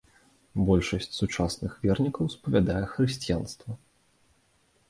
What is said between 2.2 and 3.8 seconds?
спавядае хрысціянства.